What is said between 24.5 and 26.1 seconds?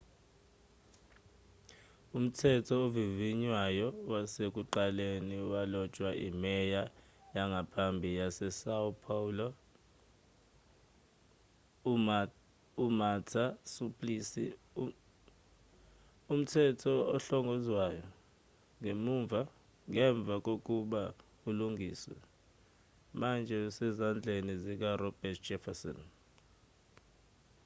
zikaroberto jefferson